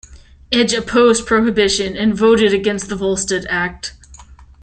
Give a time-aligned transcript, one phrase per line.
[0.51, 3.93] Edge opposed prohibition and voted against the Volstead Act.